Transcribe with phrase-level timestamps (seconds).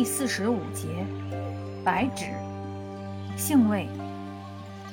[0.00, 1.04] 第四十五节，
[1.84, 2.24] 白芷，
[3.36, 3.86] 性味，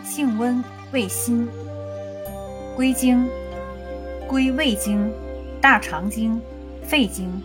[0.04, 0.62] 性温，
[0.92, 1.48] 味辛，
[2.76, 3.26] 归经，
[4.28, 5.10] 归胃经、
[5.62, 6.42] 大肠经、
[6.84, 7.42] 肺经。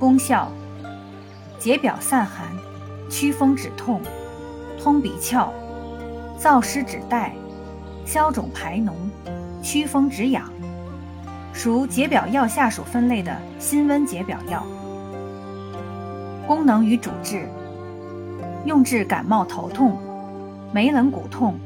[0.00, 0.50] 功效，
[1.60, 2.48] 解表散寒，
[3.08, 4.00] 祛风止痛，
[4.82, 5.50] 通鼻窍，
[6.40, 7.32] 燥湿止带，
[8.04, 8.94] 消肿排脓，
[9.62, 10.50] 祛风止痒。
[11.52, 14.66] 属解表药下属分类的辛温解表药。
[16.46, 17.48] 功能与主治：
[18.64, 19.96] 用治感冒头痛、
[20.72, 21.58] 眉棱骨痛、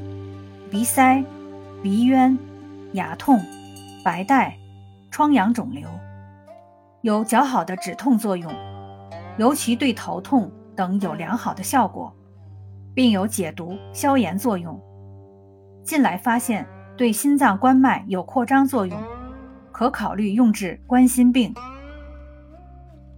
[0.71, 1.25] 鼻塞、
[1.83, 2.39] 鼻渊、
[2.93, 3.41] 牙痛、
[4.05, 4.57] 白带、
[5.11, 5.89] 疮疡肿瘤，
[7.01, 8.53] 有较好的止痛作用，
[9.39, 12.15] 尤其对头痛等有良好的效果，
[12.95, 14.79] 并有解毒消炎作用。
[15.83, 16.67] 近来发现
[16.97, 18.99] 对心脏冠脉有扩张作用。
[19.73, 21.53] 可考虑用治冠心病。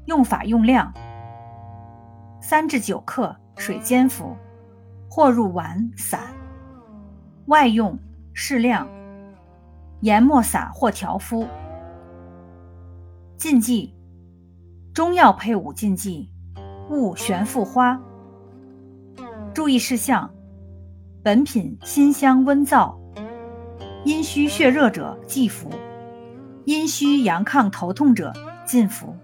[0.06, 0.92] 用法用量：
[2.50, 4.34] 三至九克，水煎服，
[5.06, 6.18] 或入丸散。
[7.44, 7.94] 外用
[8.32, 8.88] 适量，
[10.00, 11.46] 研末撒或调敷。
[13.36, 13.94] 禁忌：
[14.94, 16.30] 中药配伍禁忌，
[16.88, 18.00] 勿悬附花。
[19.52, 20.30] 注意事项：
[21.22, 22.96] 本品辛香温燥，
[24.06, 25.68] 阴虚血热者忌服。
[26.64, 28.32] 阴虚阳亢头痛者
[28.64, 29.14] 禁服。